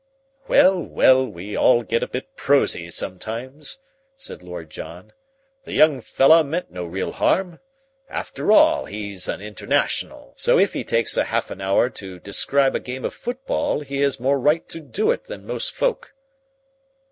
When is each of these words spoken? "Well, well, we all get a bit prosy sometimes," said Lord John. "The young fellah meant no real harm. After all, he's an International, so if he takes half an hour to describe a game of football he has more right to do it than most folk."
"Well, 0.47 0.81
well, 0.81 1.27
we 1.27 1.55
all 1.55 1.83
get 1.83 2.01
a 2.01 2.07
bit 2.07 2.35
prosy 2.35 2.89
sometimes," 2.89 3.81
said 4.17 4.41
Lord 4.41 4.71
John. 4.71 5.13
"The 5.65 5.73
young 5.73 6.01
fellah 6.01 6.43
meant 6.43 6.71
no 6.71 6.85
real 6.85 7.11
harm. 7.11 7.59
After 8.09 8.51
all, 8.51 8.85
he's 8.85 9.27
an 9.27 9.41
International, 9.41 10.33
so 10.35 10.57
if 10.57 10.73
he 10.73 10.83
takes 10.83 11.13
half 11.13 11.51
an 11.51 11.61
hour 11.61 11.87
to 11.91 12.17
describe 12.19 12.73
a 12.75 12.79
game 12.79 13.05
of 13.05 13.13
football 13.13 13.81
he 13.81 13.97
has 14.01 14.19
more 14.19 14.39
right 14.39 14.67
to 14.69 14.79
do 14.79 15.11
it 15.11 15.25
than 15.25 15.45
most 15.45 15.71
folk." 15.71 16.15